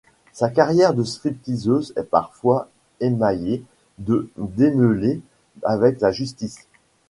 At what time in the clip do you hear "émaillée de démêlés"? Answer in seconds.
3.01-5.21